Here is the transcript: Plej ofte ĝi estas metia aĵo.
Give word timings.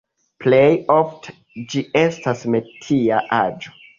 Plej 0.45 0.61
ofte 0.93 1.35
ĝi 1.75 1.85
estas 2.03 2.43
metia 2.57 3.23
aĵo. 3.43 3.77